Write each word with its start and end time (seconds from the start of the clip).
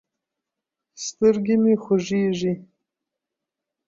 سترګې 1.05 1.55
مې 1.63 1.73
خوږېږي. 1.83 2.53